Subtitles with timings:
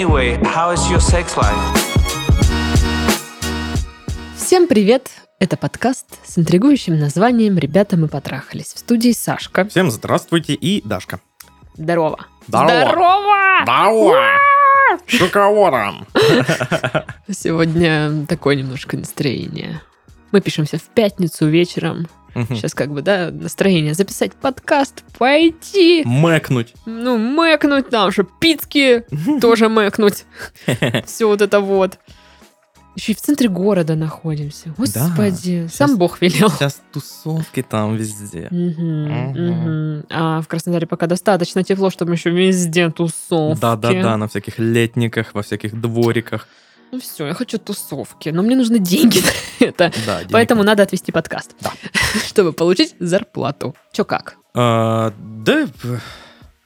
[0.00, 1.54] Anyway, how is your sex life?
[4.34, 5.10] Всем привет!
[5.38, 8.72] Это подкаст с интригующим названием «Ребята, мы потрахались».
[8.72, 9.68] В студии Сашка.
[9.68, 11.20] Всем здравствуйте и Дашка.
[11.74, 12.28] Здорово.
[12.48, 12.80] Здорово.
[12.80, 13.62] Здорово!
[13.62, 14.26] Здорово!
[15.06, 16.06] Шоколадом!
[17.30, 19.82] Сегодня такое немножко настроение.
[20.32, 22.06] Мы пишемся в пятницу вечером.
[22.34, 26.74] Сейчас как бы, да, настроение записать подкаст, пойти, Мэкнуть.
[26.86, 29.04] ну, мэкнуть там, что пицки
[29.40, 30.24] тоже мэкнуть.
[31.06, 31.98] Все вот это вот.
[32.96, 34.74] Еще и в центре города находимся.
[34.76, 36.50] Господи, сам Бог велел.
[36.50, 38.48] Сейчас тусовки там везде.
[40.10, 43.60] А в Краснодаре пока достаточно тепло, чтобы еще везде тусовки.
[43.60, 46.46] Да-да-да, на всяких летниках, во всяких двориках.
[46.92, 49.20] Ну все, я хочу тусовки, но мне нужны деньги
[49.60, 49.92] на это.
[50.06, 51.72] Да, денег Поэтому надо отвести подкаст, Да.
[52.26, 53.74] чтобы получить зарплату.
[53.92, 54.36] Че как?
[54.54, 55.68] А, да,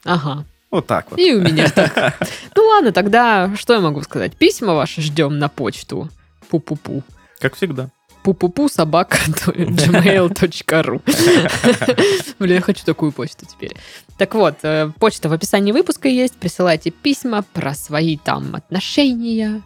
[0.04, 0.44] Ага.
[0.70, 1.18] вот так вот.
[1.20, 2.18] И у меня так.
[2.56, 4.34] Ну ладно, тогда что я могу сказать?
[4.36, 6.08] Письма ваши ждем на почту.
[6.50, 7.02] Пу-пу-пу.
[7.40, 7.90] Как всегда.
[8.24, 11.02] Пу-пу-пу собака gmail.ru
[12.38, 13.76] Блин, я хочу такую почту теперь.
[14.16, 16.34] Так вот, э, почта в описании выпуска есть.
[16.34, 19.60] Присылайте письма про свои там отношения.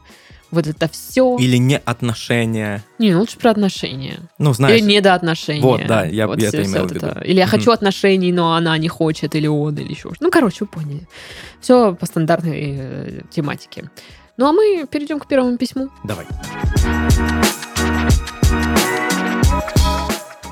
[0.50, 1.36] Вот это все.
[1.38, 2.82] Или не отношения.
[2.98, 4.20] Не, ну лучше про отношения.
[4.38, 5.60] Ну, знаешь, Или недоотношения.
[5.62, 7.06] Вот, да, я- Вот я всё- это имел в виду.
[7.06, 7.20] это.
[7.20, 7.50] Или я Мгм.
[7.50, 11.06] хочу отношений, но она не хочет, или он, или еще что Ну, короче, вы поняли.
[11.60, 13.90] Все по стандартной э, тематике.
[14.38, 15.90] Ну, а мы перейдем к первому письму.
[16.05, 16.24] давай.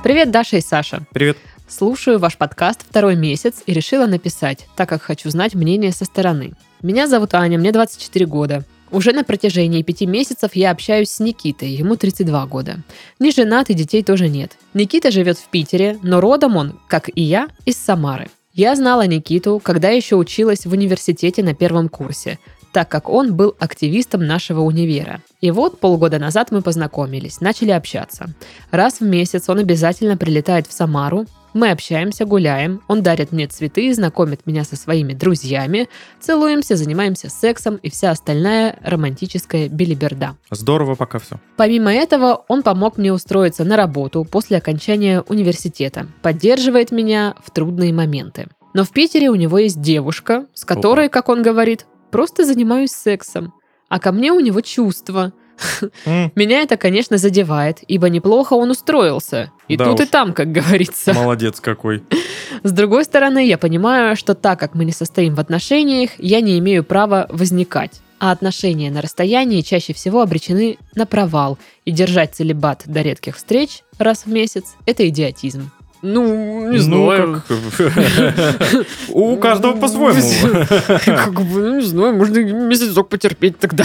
[0.03, 1.03] Привет, Даша и Саша.
[1.13, 1.39] Привет.
[1.69, 6.53] Слушаю ваш подкаст второй месяц и решила написать, так как хочу знать мнение со стороны.
[6.83, 8.65] Меня зовут Аня, мне 24 года.
[8.91, 12.79] Уже на протяжении пяти месяцев я общаюсь с Никитой, ему 32 года.
[13.19, 14.53] Не женат и детей тоже нет.
[14.75, 18.29] Никита живет в Питере, но родом он, как и я, из Самары.
[18.53, 22.39] Я знала Никиту, когда еще училась в университете на первом курсе,
[22.73, 25.21] так как он был активистом нашего универа.
[25.41, 28.35] И вот полгода назад мы познакомились, начали общаться.
[28.71, 33.93] Раз в месяц он обязательно прилетает в Самару, мы общаемся, гуляем, он дарит мне цветы,
[33.93, 35.89] знакомит меня со своими друзьями,
[36.21, 40.37] целуемся, занимаемся сексом и вся остальная романтическая билиберда.
[40.51, 41.41] Здорово пока все.
[41.57, 47.93] Помимо этого, он помог мне устроиться на работу после окончания университета, поддерживает меня в трудные
[47.93, 48.49] моменты.
[48.75, 53.55] Но в Питере у него есть девушка, с которой, как он говорит, просто занимаюсь сексом.
[53.89, 55.33] А ко мне у него чувства.
[56.35, 59.51] Меня это, конечно, задевает, ибо неплохо он устроился.
[59.69, 60.09] И Да тут и уж.
[60.09, 61.13] там, как говорится.
[61.15, 62.03] Молодец какой.
[62.63, 66.59] С другой стороны, я понимаю, что так как мы не состоим в отношениях, я не
[66.59, 68.01] имею права возникать.
[68.19, 71.59] А отношения на расстоянии чаще всего обречены на провал.
[71.85, 75.71] И держать целебат до редких встреч раз в месяц– это идиотизм.
[76.03, 77.43] Ну, не Ну, знаю.
[79.09, 80.67] У каждого по-своему.
[81.05, 83.85] Как бы, ну, не знаю, можно месяцок потерпеть тогда.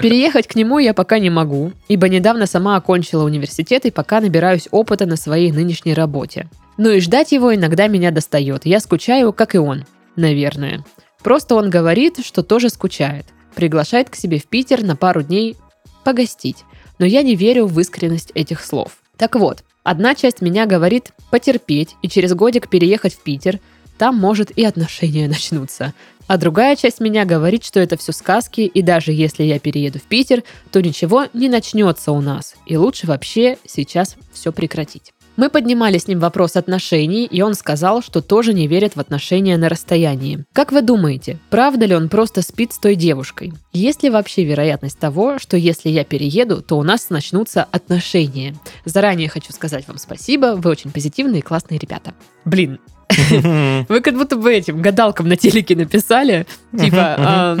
[0.00, 4.68] Переехать к нему я пока не могу, ибо недавно сама окончила университет и пока набираюсь
[4.70, 6.48] опыта на своей нынешней работе.
[6.76, 8.66] Ну и ждать его иногда меня достает.
[8.66, 9.84] Я скучаю, как и он,
[10.16, 10.84] наверное.
[11.22, 13.26] Просто он говорит, что тоже скучает.
[13.54, 15.56] Приглашает к себе в Питер на пару дней
[16.04, 16.64] погостить.
[16.98, 18.92] Но я не верю в искренность этих слов.
[19.16, 23.60] Так вот, одна часть меня говорит потерпеть и через годик переехать в Питер,
[23.98, 25.94] там, может, и отношения начнутся.
[26.26, 30.04] А другая часть меня говорит, что это все сказки, и даже если я перееду в
[30.04, 35.12] Питер, то ничего не начнется у нас, и лучше вообще сейчас все прекратить.
[35.36, 39.56] Мы поднимали с ним вопрос отношений, и он сказал, что тоже не верит в отношения
[39.56, 40.44] на расстоянии.
[40.52, 43.54] Как вы думаете, правда ли он просто спит с той девушкой?
[43.72, 48.54] Есть ли вообще вероятность того, что если я перееду, то у нас начнутся отношения?
[48.84, 52.12] Заранее хочу сказать вам спасибо, вы очень позитивные и классные ребята.
[52.44, 52.78] Блин,
[53.88, 56.46] вы как будто бы этим гадалкам на телеке написали,
[56.78, 57.58] типа,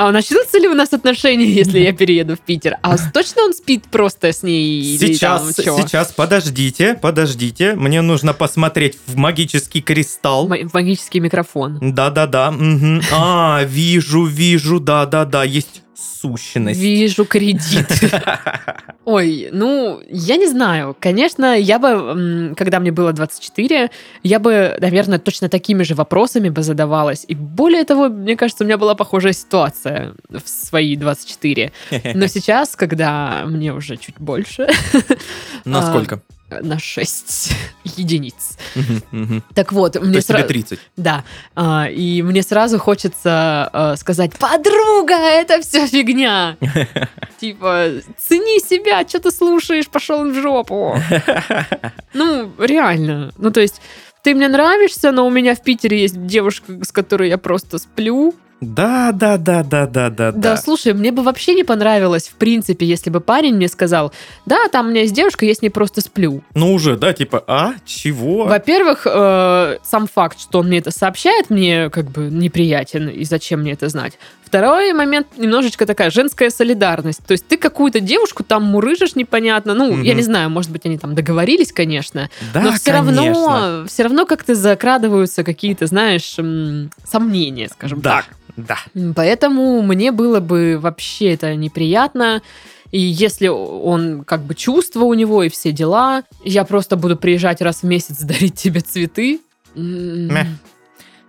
[0.00, 2.76] а начнутся ли у нас отношения, если я перееду в Питер?
[2.82, 4.96] А точно он спит просто с ней?
[4.98, 7.74] Сейчас, сейчас, подождите, подождите.
[7.74, 10.46] Мне нужно посмотреть в магический кристалл.
[10.48, 11.78] Ма- Магический микрофон.
[11.80, 12.50] Да-да-да.
[12.52, 13.02] мгм.
[13.12, 16.80] А, вижу, вижу, да-да-да, есть сущность.
[16.80, 17.86] Вижу кредит.
[19.04, 20.96] Ой, ну, я не знаю.
[20.98, 23.90] Конечно, я бы, когда мне было 24,
[24.22, 27.24] я бы, наверное, точно такими же вопросами бы задавалась.
[27.28, 31.72] И более того, мне кажется, у меня была похожая ситуация в свои 24.
[32.14, 34.68] Но сейчас, когда мне уже чуть больше,
[35.64, 36.22] Насколько?
[36.50, 37.52] На 6
[37.96, 38.56] единиц.
[39.54, 40.46] Так вот, мне сразу...
[40.46, 40.78] 30.
[40.96, 41.24] Да,
[41.54, 46.56] а, и мне сразу хочется а, сказать, подруга, это все фигня.
[47.40, 50.96] Типа, цени себя, что ты слушаешь, пошел в жопу.
[52.14, 53.32] Ну, реально.
[53.36, 53.80] Ну, то есть,
[54.22, 58.34] ты мне нравишься, но у меня в Питере есть девушка, с которой я просто сплю,
[58.60, 62.86] Да, да, да, да, да, да, Да, слушай, мне бы вообще не понравилось, в принципе,
[62.86, 64.12] если бы парень мне сказал,
[64.46, 66.42] да, там у меня есть девушка, я с ней просто сплю.
[66.54, 68.46] Ну уже, да, типа, а, чего?
[68.46, 73.60] Во-первых, э, сам факт, что он мне это сообщает, мне как бы неприятен, и зачем
[73.60, 74.18] мне это знать.
[74.48, 77.20] Второй момент, немножечко такая женская солидарность.
[77.26, 79.74] То есть ты какую-то девушку там мурыжишь непонятно.
[79.74, 80.02] Ну, Мгм.
[80.02, 82.30] я не знаю, может быть, они там договорились, конечно.
[82.54, 83.22] Да, но все конечно.
[83.26, 86.34] равно, все равно как-то закрадываются какие-то, знаешь,
[87.04, 88.22] сомнения, скажем Да,
[88.56, 88.76] так.
[88.94, 89.12] да.
[89.14, 92.40] Поэтому мне было бы вообще это неприятно.
[92.90, 97.60] И если он как бы чувства у него и все дела, я просто буду приезжать
[97.60, 99.40] раз в месяц дарить тебе цветы.
[99.76, 100.46] М, Мeh.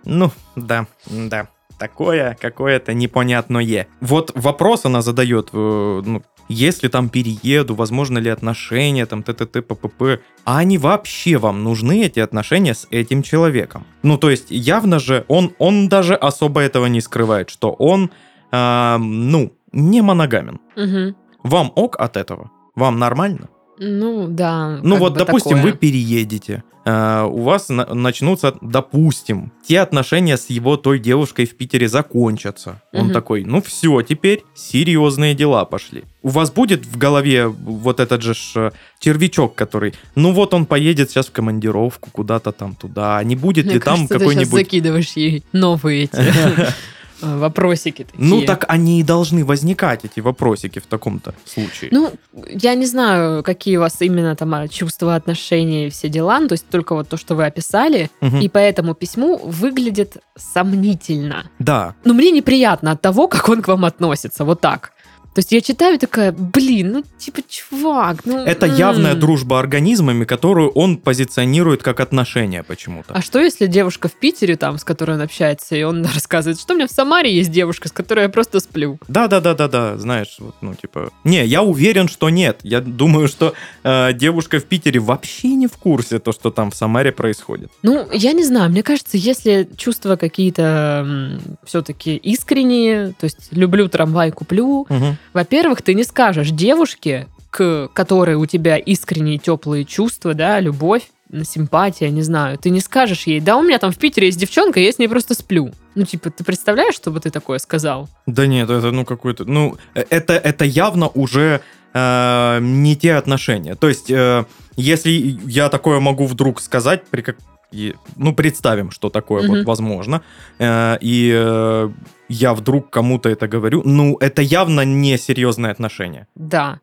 [0.06, 1.48] Ну, да, да.
[1.80, 3.86] Такое какое-то непонятное.
[4.02, 10.20] Вот вопрос она задает, э, ну, если там перееду, возможно ли отношения, там, т.т.т., п.п.п.
[10.44, 13.86] А они вообще вам нужны, эти отношения с этим человеком?
[14.02, 18.10] Ну, то есть, явно же, он, он даже особо этого не скрывает, что он,
[18.52, 20.60] а, ну, не моногамен.
[20.76, 21.16] мгм.
[21.42, 22.50] Вам ок от этого?
[22.74, 23.48] Вам нормально?
[23.78, 24.78] Ну, да.
[24.82, 25.72] Ну вот, допустим, такое.
[25.72, 31.56] вы переедете, э, у вас на- начнутся, допустим, те отношения с его той девушкой в
[31.56, 32.80] Питере закончатся.
[32.92, 33.12] Он Мгм.
[33.12, 36.04] такой, ну все, теперь серьезные дела пошли.
[36.22, 41.10] У вас будет в голове вот этот же э, червячок, который, ну вот он поедет
[41.10, 44.64] сейчас в командировку куда-то там туда, не будет Мне ли там кажется, ты сейчас какой-нибудь...
[44.64, 46.68] закидываешь ей новые эти э,
[47.22, 48.28] вопросики такие.
[48.28, 51.90] Ну так они и должны возникать, эти вопросики в таком-то случае.
[51.92, 52.12] Ну,
[52.48, 56.48] я не знаю, какие у вас именно там а, чувства, отношения и все дела, ну,
[56.48, 58.40] то есть только вот то, что вы описали, Мгм.
[58.40, 61.50] и по этому письму выглядит сомнительно.
[61.58, 64.92] Да, Но мне неприятно от того, как он к вам относится, вот так.
[65.34, 68.38] То есть я читаю такая, блин, ну типа, чувак, ну...
[68.44, 68.74] это м.
[68.74, 73.14] явная дружба организмами, которую он позиционирует как отношения почему-то.
[73.14, 76.74] А что, если девушка в Питере, там, с которой он общается, и он рассказывает, что
[76.74, 78.98] у меня в Самаре есть девушка, с которой я просто сплю?
[79.06, 81.10] Да, да, да, да, да, знаешь, вот, ну, типа.
[81.24, 82.60] Не, я уверен, что нет.
[82.62, 83.54] Я думаю, что
[83.84, 87.70] э, девушка в Питере вообще не в курсе то, что там в Самаре происходит.
[87.82, 94.32] Ну, я не знаю, мне кажется, если чувства какие-то все-таки искренние, то есть люблю трамвай,
[94.32, 95.16] куплю, Мгм.
[95.32, 101.02] Во-первых, ты не скажешь девушке, к которой у тебя искренние теплые чувства, да, любовь,
[101.44, 104.80] симпатия, не знаю, ты не скажешь ей, да, у меня там в Питере есть девчонка,
[104.80, 105.70] я с ней просто сплю.
[105.94, 108.08] Ну, типа, ты представляешь, что бы ты такое сказал?
[108.26, 109.44] Да нет, это ну какой-то.
[109.44, 111.62] Ну, э, это, это явно уже
[111.92, 113.74] э, не те отношения.
[113.74, 114.44] То есть, э,
[114.76, 117.36] если я такое могу вдруг сказать, при как.
[117.72, 119.56] И- ну, представим, что такое Мгм.
[119.56, 120.22] вот возможно,
[120.58, 121.90] э, и э,
[122.28, 126.26] я вдруг кому-то это говорю, ну, это явно не серьезные отношения.
[126.34, 126.80] Да.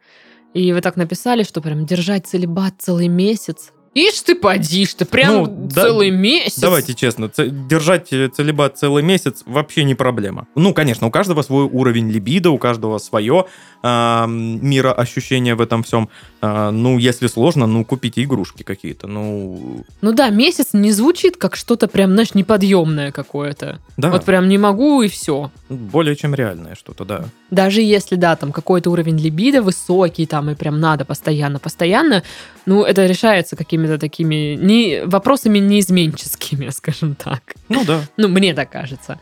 [0.53, 3.71] И вы так написали, что прям держать целебат целый месяц.
[3.97, 6.59] Ишь ты, подишь ты, прям Ну, да- целый месяц.
[6.59, 10.45] Давайте честно, держать э, целебат целый месяц вообще не проблема.
[10.53, 13.45] Ну, конечно, у каждого свой уровень либидо, у каждого свое
[13.81, 16.09] а, мироощущение в этом всем.
[16.41, 19.07] А, ну, если сложно, ну, купите игрушки какие-то.
[19.07, 23.79] Ну, Ну да, месяц не звучит как что-то прям, знаешь, неподъемное какое-то.
[23.97, 25.49] да, Вот прям не могу и все.
[25.69, 27.25] более чем реальное что-то, да.
[27.49, 32.21] Даже если, да, там какой-то уровень либидо высокий, там и прям надо постоянно-постоянно,
[32.65, 33.55] ну, это решается
[33.87, 37.55] какими-то такими не, вопросами неизменческими, скажем так.
[37.69, 38.01] Ну, да.
[38.17, 39.19] Ну, мне так кажется.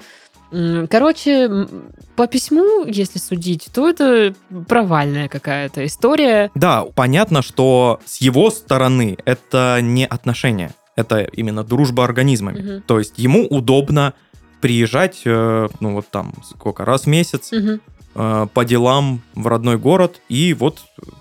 [0.89, 1.67] Короче,
[2.15, 4.33] по письму, если судить, то это
[4.67, 6.49] провальная какая-то история.
[6.55, 12.61] Да, понятно, что с его стороны это не отношения, это именно дружба организмами.
[12.61, 12.81] Мгм.
[12.83, 14.13] То есть ему удобно
[14.61, 20.21] приезжать, э, ну, вот там, сколько, раз в месяц, э, по делам в родной город,
[20.29, 20.79] и вот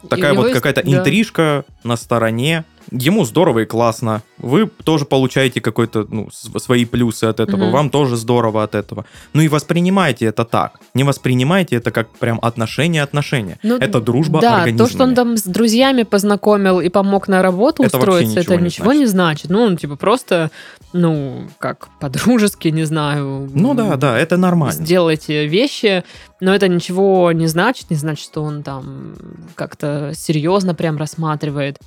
[0.08, 0.90] такая него вот какая-то да.
[0.90, 2.64] интрижка на стороне.
[3.00, 4.22] Ему здорово и классно.
[4.38, 7.64] Вы тоже получаете какой-то, ну, свои плюсы от этого.
[7.64, 7.70] Мгм.
[7.72, 9.04] Вам тоже здорово от этого.
[9.32, 10.78] Ну и воспринимайте это так.
[10.94, 13.58] Не воспринимайте это как прям отношения-отношения.
[13.62, 14.88] Ну, это дружба Да, организмами.
[14.88, 18.62] то, что он там с друзьями познакомил и помог на работу Это устроиться, ничего это
[18.62, 19.50] не ничего не значит.
[19.50, 20.50] Ну, он типа просто,
[20.92, 23.50] ну, как по-дружески, не знаю.
[23.52, 24.72] Ну да, да, это нормально.
[24.84, 26.04] Сделайте вещи,
[26.44, 29.14] но это ничего не значит, не значит, что он там
[29.54, 31.78] как-то серьезно прям рассматривает.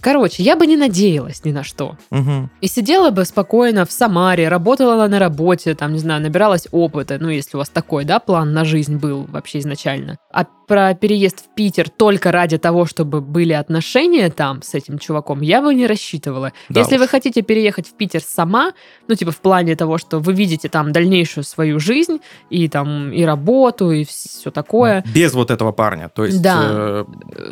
[0.00, 1.96] Короче, я бы не надеялась ни на что.
[2.10, 2.50] Мгм.
[2.60, 7.28] И сидела бы спокойно в Самаре, работала на работе, там, не знаю, набиралась опыта, ну,
[7.28, 10.18] если у вас такой, да, план на жизнь был вообще изначально.
[10.32, 15.42] А про переезд в Питер только ради того, чтобы были отношения там с этим чуваком,
[15.42, 16.54] я бы не рассчитывала.
[16.70, 17.02] Да Если уж.
[17.02, 18.72] вы хотите переехать в Питер сама,
[19.06, 23.22] ну, типа в плане того, что вы видите там дальнейшую свою жизнь, и там и
[23.22, 26.08] работу, и все такое, Без вот этого парня.
[26.08, 26.40] То есть...
[26.40, 26.62] Да.
[26.64, 27.04] э,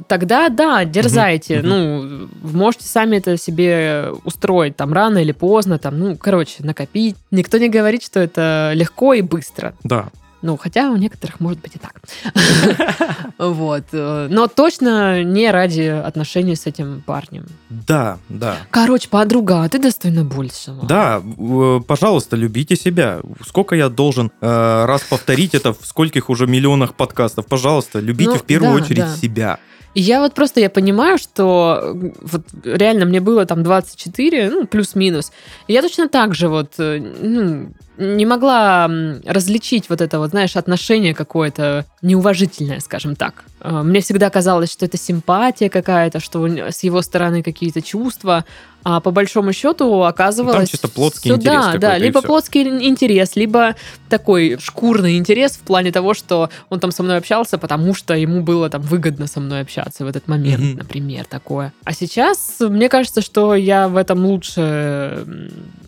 [0.09, 1.59] тогда да, дерзайте.
[1.59, 7.17] Мгм, Ну, можете сами это себе устроить там рано или поздно, там, ну, короче, накопить.
[7.31, 9.75] Никто не говорит, что это легко и быстро.
[9.85, 10.09] да.
[10.43, 12.01] Ну, хотя у некоторых может быть и так.
[13.39, 13.85] Вот.
[13.93, 17.47] э, Но точно не ради отношений с этим парнем.
[17.69, 18.57] Да, да.
[18.71, 20.87] Короче, подруга, а ты достойна большего.
[20.87, 23.21] Да, э, пожалуйста, любите себя.
[23.47, 27.47] Сколько я должен э, раз повторить это в скольких уже миллионах подкастов?
[27.47, 29.59] Пожалуйста, любите Ну, в первую очередь себя.
[29.95, 35.33] И я вот просто, я понимаю, что вот реально мне было там 24, ну, плюс-минус.
[35.67, 38.91] И я точно так же вот, ну, не могла
[39.27, 43.45] различить вот это вот, знаешь, отношение какое-то неуважительное, скажем так.
[43.61, 48.45] Э, Мне всегда казалось, что это симпатия какая-то, что с его стороны какие-то чувства,
[48.83, 50.71] а по большому счету оказывалось...
[50.71, 53.77] чисто плотский всё- интерес Да, да, либо плотский интерес, либо
[54.09, 58.41] такой шкурный интерес в плане того, что он там со мной общался, потому что ему
[58.41, 60.79] было там выгодно со мной общаться в этот момент, Мгм.
[60.79, 61.75] например, такое.
[61.85, 65.27] А сейчас мне кажется, что я в этом лучше,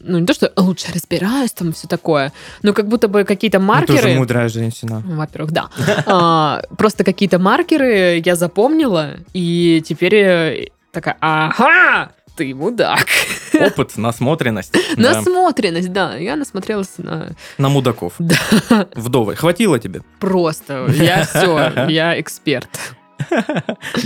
[0.05, 2.33] ну не то, что лучше разбираюсь, там все такое,
[2.63, 4.03] но как будто бы какие-то Ну, маркеры...
[4.11, 5.03] же мудрая женщина.
[5.07, 5.69] Ну, Во-первых, да.
[6.07, 13.07] А, Просто какие-то маркеры я запомнила, и теперь э, такая, ага, ты мудак.
[13.55, 14.75] Опыт, насмотренность.
[14.97, 15.15] Да.
[15.15, 16.17] Насмотренность, да.
[16.17, 17.29] Я насмотрелась на
[17.59, 18.15] На мудаков.
[18.19, 18.87] Да.
[18.97, 19.37] Вдовы.
[19.37, 20.01] Хватило тебе?
[20.19, 20.87] просто.
[20.97, 22.69] Я все, я эксперт.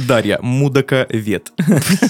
[0.06, 1.52] Дарья, мудаковед.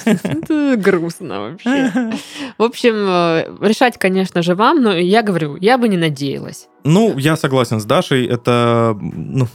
[0.04, 2.12] Это грустно вообще.
[2.58, 6.68] В общем, э, решать, конечно же, вам, но я говорю, я бы не надеялась.
[6.84, 8.26] Ну, я согласен с Дашей.
[8.26, 9.48] Это, ну,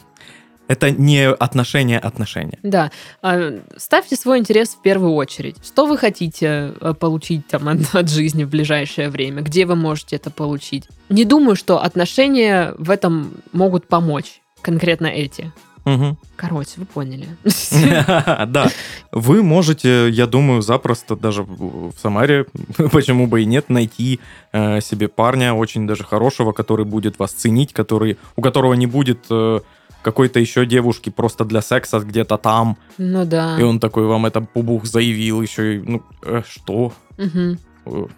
[0.71, 2.57] это не отношения отношения.
[2.63, 2.91] Да.
[3.21, 5.57] А, Ставьте свой интерес в первую очередь.
[5.65, 9.41] Что вы хотите э, получить там от, от жизни в ближайшее время?
[9.41, 10.87] Где вы можете это получить?
[11.09, 14.41] Не думаю, что отношения в этом могут помочь.
[14.61, 15.51] Конкретно эти.
[15.85, 16.17] Мгм.
[16.35, 17.27] Короче, вы поняли.
[18.47, 18.69] Да.
[19.11, 22.45] Вы можете, я думаю, запросто даже в Самаре,
[22.91, 24.19] почему бы и нет, найти
[24.53, 29.25] э, себе парня очень даже хорошего, который будет вас ценить, который, у которого не будет
[29.29, 29.59] э,
[30.03, 33.57] какой-то еще девушки просто для секса где-то там, Ну да.
[33.59, 36.93] и он такой вам это пубух заявил еще и, ну, э, что?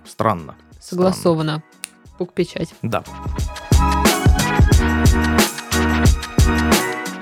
[0.06, 0.56] Странно.
[0.80, 1.64] Согласовано.
[2.18, 2.74] Пук-печать.
[2.84, 3.04] Да.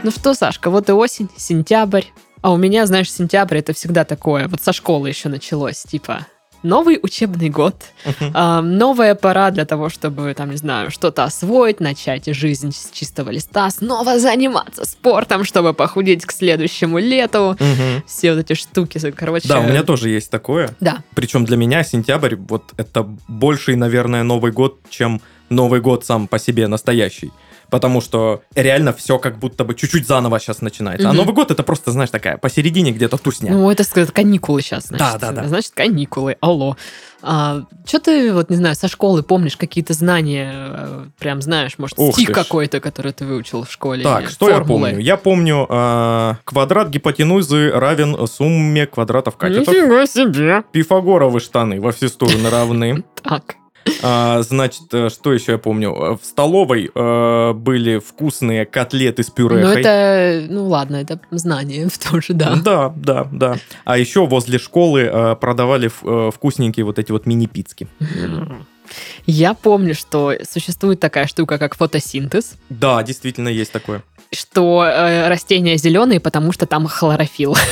[0.03, 2.05] Ну что, Сашка, вот и осень, сентябрь.
[2.41, 4.47] А у меня, знаешь, сентябрь это всегда такое.
[4.47, 5.83] Вот со школы еще началось.
[5.83, 6.25] Типа,
[6.63, 7.75] новый учебный год,
[8.33, 13.29] а, новая пора для того, чтобы, там, не знаю, что-то освоить, начать жизнь с чистого
[13.29, 17.55] листа, снова заниматься спортом, чтобы похудеть к следующему лету.
[17.59, 18.03] Мгм.
[18.07, 19.47] Все вот эти штуки, короче.
[19.47, 20.75] Да, у меня тоже есть такое.
[20.79, 26.27] Да, Причем для меня сентябрь, вот это больший, наверное, Новый год, чем Новый год сам
[26.27, 27.31] по себе настоящий.
[27.71, 31.07] Потому что реально все как будто бы чуть-чуть заново сейчас начинается.
[31.07, 31.17] А Мгм.
[31.21, 33.51] Новый год это просто, знаешь, такая посередине где-то тусня.
[33.53, 35.07] ну это, сказать, каникулы сейчас, значит.
[35.19, 35.47] Да, да, да.
[35.47, 36.75] Значит, каникулы, алло.
[37.23, 42.13] что ты, вот, не знаю, со школы помнишь какие-то знания, э, прям знаешь, может, Ух
[42.15, 44.03] стих какой-то, который ты выучил в школе?
[44.03, 44.89] Так, что я формулы?
[44.89, 44.99] помню?
[44.99, 49.73] Я помню, э, квадрат гипотенузы равен сумме квадратов катетов.
[49.73, 50.63] Нифига себе.
[50.73, 53.03] Пифагоровы штаны во все стороны равны.
[53.23, 53.55] Так.
[54.03, 55.91] А, значит, э, что еще я помню?
[55.93, 59.81] Э, В столовой э, были вкусные котлеты с Ну, пюрехой.
[59.81, 62.55] это, ну ладно, это знание тоже, да.
[62.55, 63.57] Да, да, да.
[63.85, 67.87] А еще возле школы э, продавали э, вкусненькие вот эти вот мини-пицки.
[69.25, 74.03] Я помню, что существует такая штука, как фотосинтез, Да, действительно есть такое.
[74.33, 77.55] Что э, растения зеленые, потому что там хлорофилл.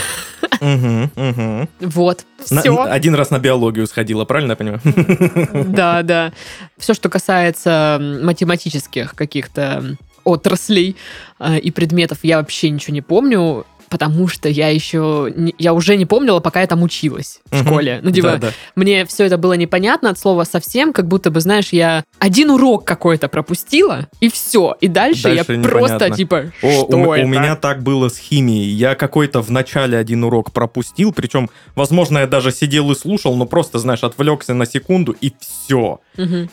[0.61, 1.69] Мгм, мгм.
[1.79, 2.83] Вот, На- все.
[2.83, 4.81] один раз на биологию сходила, правильно я понимаю?
[5.69, 6.33] Да, да.
[6.77, 10.97] Все, что касается математических каких-то отраслей
[11.39, 15.31] э, и предметов, я вообще ничего не помню, потому что я еще...
[15.35, 17.99] не- я уже не помнила, пока я там училась в школе.
[18.03, 18.49] Ну, типа, Да, да.
[18.75, 22.85] мне все это было непонятно от слова совсем, как будто бы, знаешь, я один урок
[22.85, 24.75] какой-то пропустила, и все.
[24.81, 26.15] И дальше, Дальше я просто, непонятно.
[26.15, 27.25] типа, О, что у, это?
[27.25, 28.69] у меня так было с химией.
[28.69, 33.45] Я какой-то в начале один урок пропустил, причем, возможно, я даже сидел и слушал, но
[33.45, 35.99] просто, знаешь, отвлекся на секунду, и все.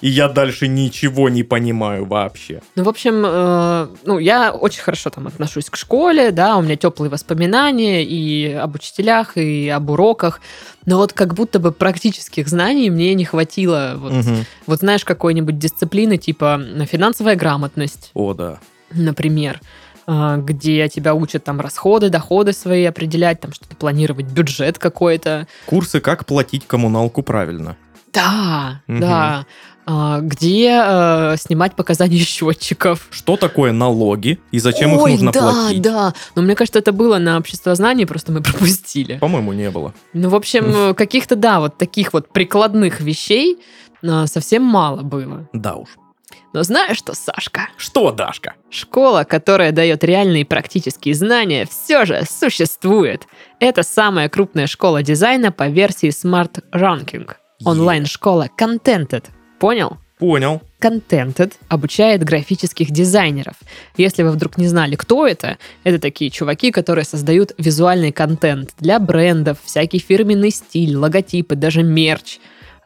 [0.00, 2.62] И я дальше ничего не понимаю вообще.
[2.76, 6.76] Ну, в общем, э, ну, я очень хорошо там отношусь к школе, да, у меня
[6.76, 7.25] теплые воспоминания
[8.04, 10.40] и об учителях, и об уроках,
[10.85, 13.95] но вот как будто бы практических знаний мне не хватило.
[13.97, 14.45] Вот, Мгм.
[14.66, 18.59] вот знаешь, какой-нибудь дисциплины, типа финансовая грамотность, О, да.
[18.92, 19.61] например.
[20.09, 25.49] а, где тебя учат там расходы, доходы свои определять, там что-то планировать, бюджет какой-то.
[25.66, 27.76] Курсы, как платить коммуналку правильно.
[28.16, 29.00] Да, Мгм.
[29.00, 29.46] да.
[29.88, 33.06] А, Где э, снимать показания счетчиков.
[33.11, 35.82] Что такое налоги и зачем Ой, их нужно да, платить?
[35.82, 36.14] да.
[36.35, 39.18] Но мне кажется, это было на обществознании, просто мы пропустили.
[39.18, 39.94] По-моему, не было.
[40.12, 43.58] Ну, в общем, каких-то, да, вот таких вот прикладных вещей
[44.02, 45.49] а, совсем мало было.
[45.52, 45.90] Да уж.
[46.52, 47.68] Но знаешь что, Сашка?
[47.76, 48.54] Что, Дашка?
[48.70, 53.26] Школа, которая дает реальные практические знания, все же существует.
[53.61, 57.30] Это самая крупная школа дизайна по версии Smart Ranking.
[57.64, 59.25] Онлайн-школа Contented.
[59.58, 59.96] Понял?
[60.18, 60.62] Понял.
[60.80, 63.54] Contented обучает графических дизайнеров.
[63.96, 68.98] Если вы вдруг не знали, кто это, это такие чуваки, которые создают визуальный контент для
[68.98, 72.38] брендов, всякий фирменный стиль, логотипы, даже мерч,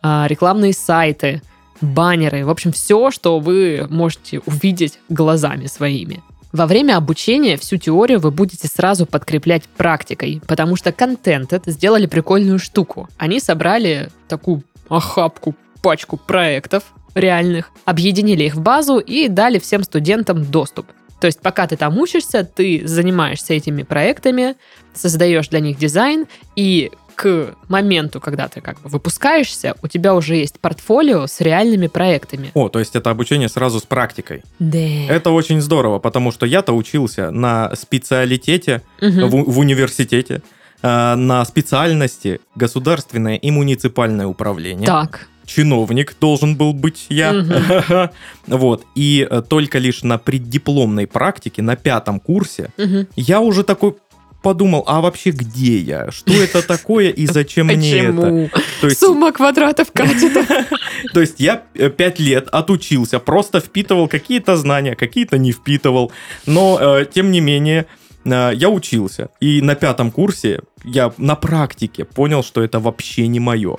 [0.03, 1.43] а, рекламные сайты,
[1.81, 2.45] баннеры.
[2.45, 6.23] В общем, все, что вы можете увидеть глазами своими.
[6.53, 12.59] Во время обучения всю теорию вы будете сразу подкреплять практикой, потому что Contented сделали прикольную
[12.59, 13.09] штуку.
[13.19, 20.45] Они собрали такую охапку, пачку проектов реальных, объединили их в базу и дали всем студентам
[20.45, 20.87] доступ.
[21.21, 24.57] То есть пока ты там учишься, ты занимаешься этими проектами,
[24.95, 26.27] создаешь для них дизайн,
[26.57, 26.91] и
[27.21, 32.51] к моменту, когда ты как бы выпускаешься, у тебя уже есть портфолио с реальными проектами.
[32.55, 34.43] О, то есть это обучение сразу с практикой.
[34.59, 34.79] Да.
[34.79, 39.29] Это очень здорово, потому что я-то учился на специалитете Мгм.
[39.29, 40.41] в, в университете,
[40.83, 44.87] э, на специальности государственное и муниципальное управление.
[44.87, 45.29] Так.
[45.45, 47.33] Чиновник должен был быть я.
[47.35, 48.11] Мгм.
[48.47, 48.85] Вот.
[48.95, 53.09] И э, только лишь на преддипломной практике, на пятом курсе, Мгм.
[53.15, 53.95] я уже такой
[54.43, 56.11] подумал, а вообще где я?
[56.11, 58.51] Что это такое и зачем мне это?
[58.81, 60.47] То есть, Сумма квадратов катетов.
[61.13, 66.13] то есть я э, пять лет отучился, просто впитывал какие-то знания, какие-то не впитывал.
[66.47, 67.87] Но, э, тем не менее,
[68.25, 69.29] э, я учился.
[69.41, 73.77] И на пятом курсе я на практике понял, что это вообще не мое.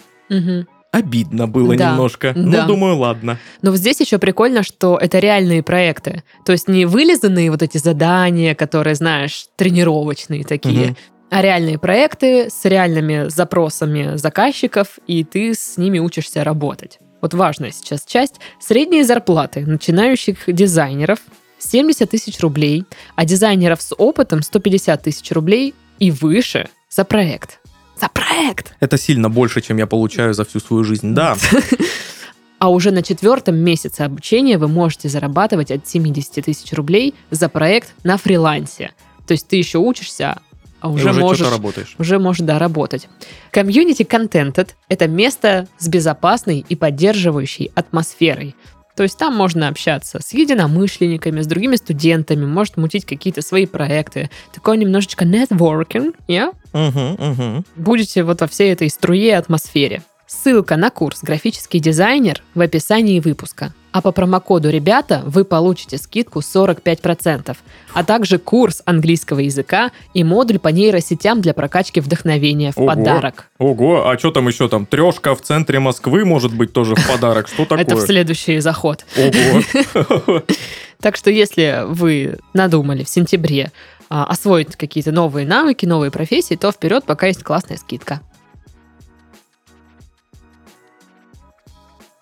[0.91, 2.33] Обидно было Да, немножко.
[2.36, 2.41] да.
[2.63, 3.39] Ну, думаю, ладно.
[3.62, 6.24] Но вот здесь еще прикольно, что это реальные проекты.
[6.45, 10.98] То есть не вылизанные вот эти задания, которые, знаешь, тренировочные такие, Мгм.
[11.29, 16.99] а реальные проекты с реальными запросами заказчиков, и ты с ними учишься работать.
[17.21, 18.36] Вот важная сейчас часть.
[18.60, 21.19] Средние зарплаты начинающих дизайнеров
[21.58, 22.84] 70 тысяч рублей,
[23.15, 27.61] а дизайнеров с опытом 150 тысяч рублей и выше за проект.
[28.01, 28.73] За проект!
[28.79, 31.13] Это сильно больше, чем я получаю за всю свою жизнь.
[31.13, 31.37] Да,
[32.59, 37.93] А уже на четвертом месяце обучения вы можете зарабатывать от 70 тысяч рублей за проект
[38.03, 38.91] на фрилансе.
[39.25, 40.39] То есть ты еще учишься,
[40.79, 41.95] а и уже, уже можешь работаешь.
[41.97, 43.07] уже можешь, да, работать.
[43.51, 48.55] Комьюнити Contented— это место с безопасной и поддерживающей атмосферой.
[48.95, 54.30] То есть там можно общаться с единомышленниками, с другими студентами, может мутить какие-то свои проекты.
[54.54, 56.54] Такой немножечко networking, yeah?
[56.73, 57.65] Мгм, мгм.
[57.75, 60.04] будете вот во всей этой струе атмосфере.
[60.32, 63.74] Ссылка на курс «Графический дизайнер» в описании выпуска.
[63.91, 67.58] А по промокоду «Ребята» вы получите скидку 45%,
[67.94, 72.88] а также курс английского языка и модуль по нейросетям для прокачки вдохновения в Ого.
[72.88, 73.50] подарок.
[73.60, 74.86] Ого, а что там еще там?
[74.86, 77.50] Трешка в центре Москвы может быть тоже в подарок.
[77.50, 77.80] Что такое?
[77.82, 79.06] Это в следующий заход.
[79.17, 80.44] Ого.
[81.02, 83.72] Так что если вы надумали в сентябре
[84.08, 88.22] а, освоить какие-то новые навыки, новые профессии, то вперед, пока есть классная скидка.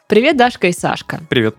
[0.09, 1.21] Привет, Дашка и Сашка.
[1.29, 1.55] Привет.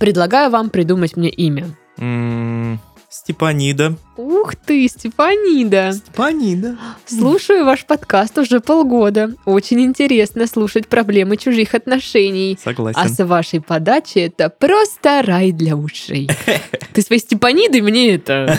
[0.00, 1.68] Предлагаю вам придумать мне имя.
[1.98, 3.94] М, Степанида.
[4.16, 5.92] Ух ты, Степанида!
[5.92, 6.76] Степанида.
[7.06, 9.30] Слушаю ваш подкаст уже полгода.
[9.44, 12.58] Очень интересно слушать проблемы чужих отношений.
[12.60, 13.08] А Согласен.
[13.08, 16.28] с вашей подачи это просто рай для ушей.
[16.92, 18.58] Ты своей Степанидой мне это...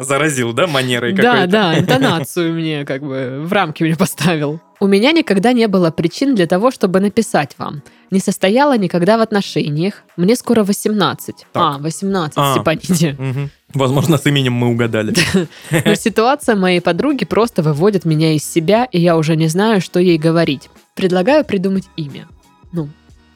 [0.00, 1.46] Заразил, да, манерой Да, какой-то?
[1.52, 4.60] да, интонацию мне как бы в рамки мне поставил.
[4.80, 7.82] У меня никогда не было причин для того, чтобы написать вам.
[8.10, 9.94] Не состояла никогда в отношениях.
[10.16, 11.46] Мне скоро 18.
[11.54, 12.54] А, 18, А.
[12.54, 13.16] Степаниде.
[13.74, 15.14] Возможно, с именем мы угадали.
[15.70, 20.00] Но ситуация моей подруги просто выводит меня из себя, и я уже не знаю, что
[20.00, 20.68] ей говорить.
[20.96, 22.26] Предлагаю придумать имя.
[22.72, 22.88] Ну,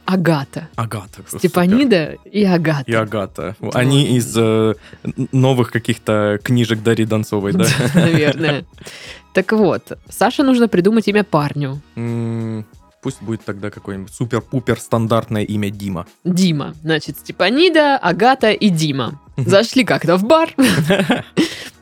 [0.06, 0.68] Агата.
[0.74, 1.22] Агата.
[1.26, 1.38] супер.
[1.38, 2.84] Степанида и Агата.
[2.90, 3.56] И Агата.
[3.72, 4.74] Они из э,
[5.32, 7.66] новых каких-то книжек Дарьи Донцовой, да?
[7.94, 8.64] Наверное.
[9.32, 11.80] Так вот, Саше нужно придумать имя парню.
[13.04, 16.06] Пусть будет тогда какое-нибудь супер-пупер стандартное имя Дима.
[16.24, 16.74] Дима.
[16.82, 19.20] Значит, Степанида, Агата и Дима.
[19.36, 20.54] Зашли как-то в бар.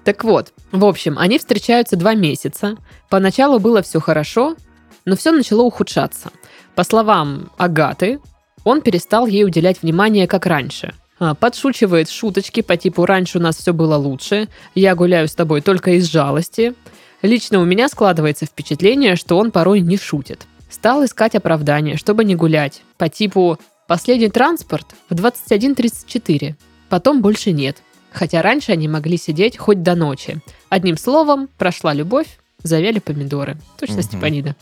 [0.04, 2.76] Так вот, в общем, они встречаются два месяца.
[3.08, 4.56] Поначалу было все хорошо,
[5.04, 6.32] но все начало ухудшаться.
[6.74, 8.18] По словам Агаты,
[8.64, 10.92] он перестал ей уделять внимание, как раньше.
[11.20, 15.60] А, Подшучивает шуточки по типу «раньше у нас все было лучше», «я гуляю с тобой
[15.60, 16.74] только из жалости».
[17.22, 20.48] Лично у меня складывается впечатление, что он порой не шутит.
[20.72, 22.82] Стал искать оправдание, чтобы не гулять.
[22.96, 26.54] По типу «последний транспорт в 21.34,
[26.88, 27.82] потом больше нет».
[28.10, 30.40] Хотя раньше они могли сидеть хоть до ночи.
[30.68, 32.26] Одним словом, прошла любовь,
[32.62, 33.56] завяли помидоры.
[33.78, 34.02] Точно Мгм.
[34.02, 34.56] Степанида.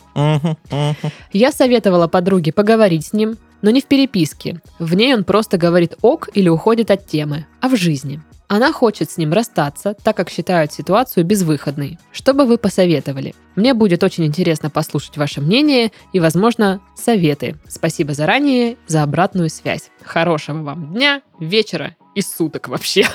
[1.31, 4.61] Я советовала подруге поговорить с ним, но не в переписке.
[4.79, 8.21] В ней он просто говорит ок или уходит от темы, а в жизни.
[8.53, 11.97] Она хочет с ним расстаться, так как считает ситуацию безвыходной.
[12.11, 13.33] Что бы вы посоветовали?
[13.55, 17.55] Мне будет очень интересно послушать ваше мнение и, возможно, советы.
[17.69, 19.89] Спасибо заранее за обратную связь.
[20.03, 23.07] Хорошего вам дня, вечера и суток вообще.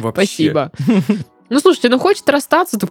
[0.00, 0.24] Вообще.
[0.24, 0.72] Спасибо.
[1.50, 2.88] Ну, слушайте, ну хочет расстаться, то...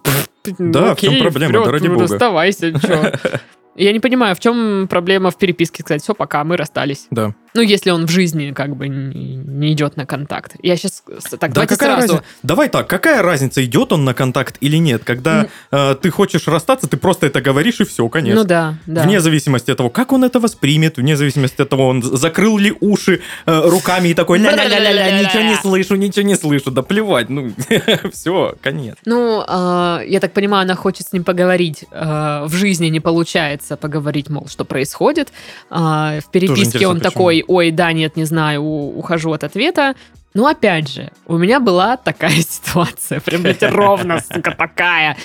[0.57, 2.07] Да, в чем проблема, вперед, да ради ну, бога.
[2.07, 2.71] Расставайся.
[3.77, 7.07] Я не понимаю, в чем проблема в переписке сказать, все, пока, мы расстались.
[7.11, 7.35] Да.
[7.57, 10.55] Ну, если он в жизни как бы не, идет на контакт.
[10.61, 11.03] Я сейчас...
[11.39, 12.01] Так, Да какая сразу.
[12.01, 12.23] разница?
[12.43, 15.03] Давай так, какая разница, идет он на контакт или нет?
[15.03, 18.41] Когда э, ты хочешь расстаться, ты просто это говоришь и все, конечно.
[18.43, 19.01] Ну да, да.
[19.01, 22.75] Вне зависимости от того, как он это воспримет, вне зависимости от того, он закрыл ли
[22.79, 27.51] уши э, руками и такой ля-ля-ля-ля, ничего не слышу, ничего не слышу, да плевать, ну,
[28.13, 28.97] все, конец.
[29.05, 31.85] Ну, а, я так понимаю, она хочет с ним поговорить.
[31.91, 35.29] а, в жизни не получается поговорить, мол, что происходит.
[35.71, 37.11] А, в переписке он почему.
[37.11, 39.95] такой, ой, да, нет, не знаю, ухожу от ответа.
[40.33, 45.17] Ну, опять же, у меня была такая ситуация, прям, блядь, ровно, сука, такая.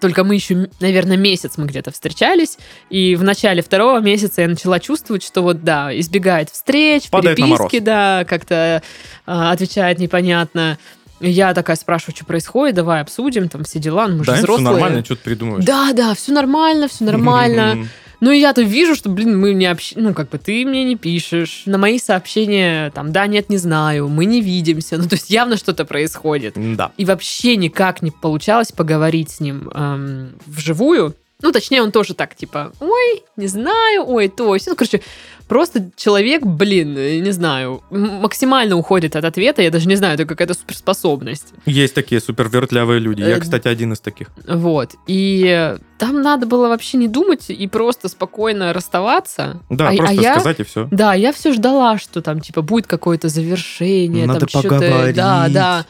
[0.00, 2.58] Только мы еще, наверное, месяц мы где-то встречались,
[2.90, 7.78] и в начале второго месяца я начала чувствовать, что вот, да, избегает встреч, Падает переписки,
[7.78, 8.82] да, как-то
[9.26, 10.76] а, отвечает непонятно.
[11.20, 14.42] Я такая спрашиваю, что происходит, давай обсудим, там все дела, ну мы же Да, все
[14.42, 14.70] взрослые.
[14.72, 15.64] нормально, что ты придумываешь.
[15.64, 17.86] Да, да, все нормально, все нормально.
[18.24, 20.96] Ну и я-то вижу, что, блин, мы не общаемся, ну как бы ты мне не
[20.96, 21.64] пишешь.
[21.66, 24.96] На мои сообщения, там, да, нет, не знаю, мы не видимся.
[24.96, 26.54] Ну то есть явно что-то происходит.
[26.56, 26.90] Да.
[26.96, 31.14] И вообще никак не получалось поговорить с ним эм, вживую.
[31.44, 34.66] Ну, точнее, он тоже так, типа, ой, не знаю, ой, то есть.
[34.66, 35.02] Ну, короче,
[35.46, 39.60] просто человек, блин, э, не знаю, максимально уходит от ответа.
[39.60, 41.48] Я даже не знаю, это какая-то суперспособность.
[41.66, 43.20] Есть такие супервертлявые люди.
[43.20, 44.28] Я, Э, кстати, один из таких.
[44.48, 44.92] Вот.
[45.06, 49.60] И там надо было вообще не думать и просто спокойно расставаться.
[49.68, 50.88] Да, А- а просто я- сказать и все.
[50.90, 54.26] Да, я все ждала, что там, типа, будет какое-то завершение.
[54.26, 55.14] Надо там что-то- поговорить.
[55.16, 55.84] Да, да.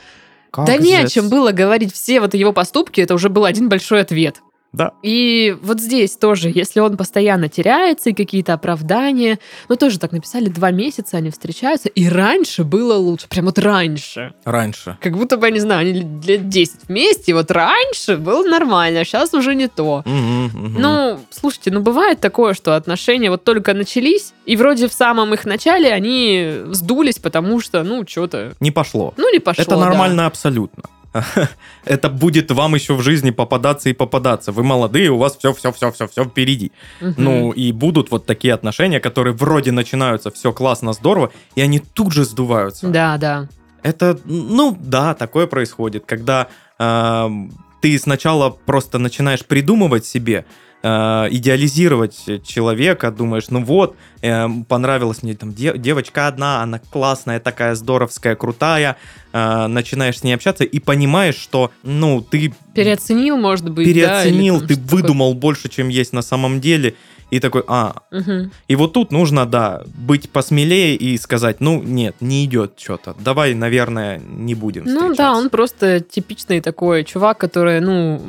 [0.66, 1.92] да не о чем было говорить.
[1.94, 4.40] Все вот его поступки, это уже был один большой ответ.
[4.74, 4.92] Да.
[5.02, 10.48] И вот здесь тоже, если он постоянно теряется, и какие-то оправдания, ну тоже так написали,
[10.48, 14.34] два месяца они встречаются, и раньше было лучше, прям вот раньше.
[14.44, 14.98] Раньше.
[15.00, 15.92] Как будто бы, я не знаю, они
[16.26, 20.02] лет 10 вместе, и вот раньше было нормально, а сейчас уже не то.
[20.04, 20.74] Мгм, мгм.
[20.80, 25.44] Ну, слушайте, ну бывает такое, что отношения вот только начались, и вроде в самом их
[25.44, 29.14] начале они сдулись, потому что, ну, что-то, Не пошло.
[29.16, 29.62] ну, не пошло.
[29.62, 29.84] Это да.
[29.84, 30.84] нормально абсолютно.
[31.84, 34.52] Это будет вам еще в жизни попадаться и попадаться.
[34.52, 36.72] Вы молодые, у вас все-все-все-все-все впереди.
[37.00, 37.14] Мгм.
[37.16, 42.12] Ну, и будут вот такие отношения, которые вроде начинаются, все классно, здорово, и они тут
[42.12, 42.88] же сдуваются.
[42.88, 43.48] Да, да.
[43.82, 46.48] Это, ну, да, такое происходит, когда
[46.78, 50.44] эм, ты сначала просто начинаешь придумывать себе, э,
[50.84, 57.74] идеализировать человека, думаешь, ну вот, эм, понравилась мне там де- девочка одна, она классная, такая
[57.74, 58.96] здоровская, крутая,
[59.32, 63.92] э, начинаешь с ней общаться и понимаешь, что, ну, ты Переоценил, может быть, да,
[64.24, 66.94] переоценил, там ты выдумал больше, чем есть на самом деле,
[67.30, 68.02] и такой, а.
[68.12, 68.52] Мгм.
[68.68, 73.16] и вот тут нужно, да, быть посмелее и сказать, ну, нет, не идет что-то.
[73.18, 75.32] Давай, наверное, не будем Ну да, встречаться».
[75.38, 78.20] он просто типичный такой чувак, который, ну,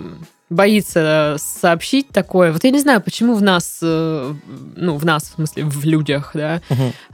[0.49, 2.51] боится сообщить такое.
[2.51, 4.33] Вот я не знаю, почему в нас, э,
[4.75, 6.61] ну, в нас, в смысле, в людях, да,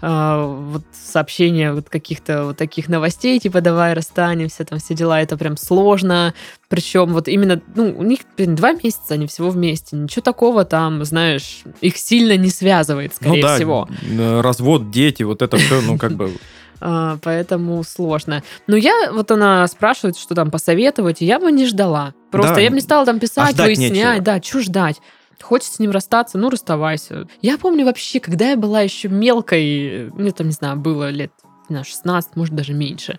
[0.02, 5.38] а, вот сообщения вот каких-то вот таких новостей, типа давай расстанемся, там все дела, это
[5.38, 6.34] прям сложно.
[6.68, 9.96] Причем вот именно, ну, у них, блин, два месяца они всего вместе.
[9.96, 13.90] Ничего такого там, знаешь, их сильно не связывает, скорее ну да, всего.
[14.02, 16.32] э, развод, дети, вот это все, ну, как бы...
[16.82, 18.44] А, поэтому сложно.
[18.68, 22.14] Но я, вот она спрашивает, что там посоветовать, и я бы не ждала.
[22.32, 22.62] Просто Да.
[22.62, 24.22] я бы не стала там писать, ждать выяснять, нечего.
[24.22, 25.02] да, что ждать.
[25.40, 27.28] Хочешь с ним расстаться, ну расставайся.
[27.42, 31.32] Я помню вообще, когда я была еще мелкой, мне там, не знаю, было лет
[31.70, 33.18] не знаю, 16, может, даже меньше.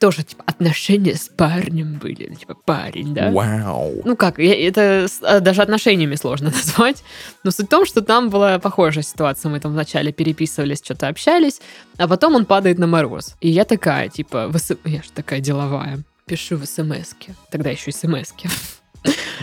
[0.00, 2.26] Тоже, типа, отношения с парнем были.
[2.30, 3.30] ну, Типа, парень, да?
[3.30, 4.00] Вау.
[4.04, 7.04] Ну как, я- это а, даже отношениями сложно назвать.
[7.44, 9.50] Но суть в том, что там была похожая ситуация.
[9.50, 11.60] Мы там вначале переписывались, что-то общались,
[11.98, 13.36] а потом он падает на мороз.
[13.40, 16.02] И я такая, типа, в с- я же такая деловая.
[16.26, 17.34] Пишу в смс -ке.
[17.50, 18.50] Тогда еще смс -ке.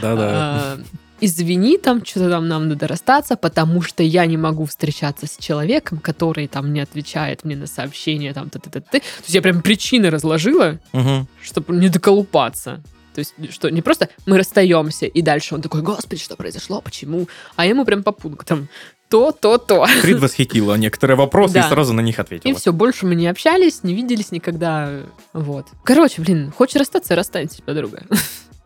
[0.02, 0.78] Да-да.
[1.19, 5.97] Извини, там что-то там нам надо расстаться, потому что я не могу встречаться с человеком,
[5.99, 8.89] который там не отвечает мне на сообщения, там, т -т -т -т.
[8.91, 11.27] То есть я прям причины разложила, Мгм.
[11.43, 12.82] чтобы не доколупаться.
[13.15, 17.27] То есть, что не просто мы расстаемся, и дальше он такой, господи, что произошло, почему?
[17.56, 18.67] А ему прям по пунктам.
[19.10, 19.88] То, то, то.
[20.03, 21.69] Предвосхитила некоторые вопросы и Да.
[21.69, 22.56] сразу на них И ответила.
[22.60, 24.89] все, больше мы не общались, не виделись никогда.
[25.34, 25.65] Вот.
[25.84, 28.03] Короче, блин, хочешь расстаться, расстанься, подруга.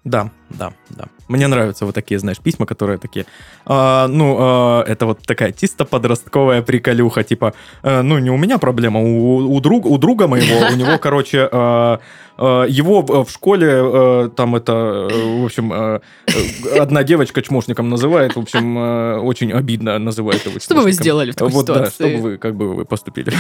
[0.03, 1.05] Да, да, да.
[1.27, 3.25] Мне нравятся вот такие, знаешь, письма, которые такие,
[3.65, 8.57] а, ну, а, это вот такая чисто подростковая приколюха, типа, э, ну, не у меня
[8.57, 11.99] проблема, у, у, друг, у друга моего, у него, короче, а,
[12.37, 18.35] его в школе, э, там это, э, в общем, э, э, одна девочка чмошником называет,
[18.35, 21.73] в общем, э, очень обидно называет его Что бы вы сделали в такой Вот да,
[21.85, 21.93] ситуации?
[21.93, 23.31] что бы вы, как бы вы поступили.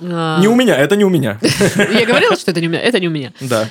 [0.00, 1.38] А, Не у меня, это не у меня.
[1.76, 2.80] Я говорила, что это не у меня.
[2.80, 3.32] Это не у меня.
[3.40, 3.68] Да.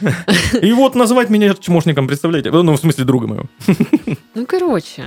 [0.62, 2.50] И вот называть меня чмошником, представляете?
[2.52, 3.46] Ну, в смысле, друга моего.
[4.34, 5.04] Ну, короче,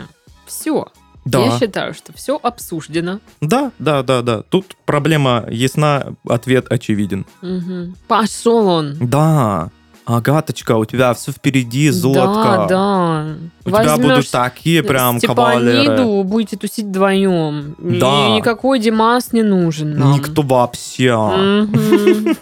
[0.46, 0.88] все.
[1.26, 1.40] Да.
[1.40, 3.18] Я считаю, что все обсуждено.
[3.40, 4.42] Да, да, да, да.
[4.42, 7.26] Тут проблема ясна, ответ очевиден.
[7.42, 7.96] Мгм.
[8.08, 8.96] Пошел он.
[9.00, 9.70] Да.
[10.04, 12.66] Агаточка, у тебя все впереди, Да, золотко.
[12.68, 13.26] да.
[13.64, 15.80] У тебя будут такие прям кавалеры.
[15.82, 17.74] Степаниду будете тусить вдвоем.
[17.80, 18.28] Да.
[18.28, 20.12] И никакой Димас не нужен нам.
[20.12, 21.12] Никто вообще.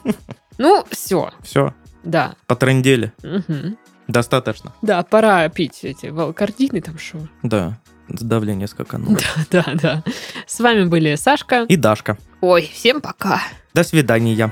[0.59, 1.31] Ну, все.
[1.43, 2.35] Все, Да.
[2.47, 3.13] потрендели.
[3.23, 3.77] Мгм.
[4.07, 4.73] Достаточно.
[4.83, 7.19] Да, пора пить эти валкардины там шо.
[7.43, 7.79] Да.
[8.09, 9.19] Давление скакануло.
[9.51, 10.03] Да, да.
[10.47, 11.65] С вами были Сашка.
[11.65, 12.19] И Дашка.
[12.41, 13.41] Ой, всем пока.
[13.73, 14.51] До свидания.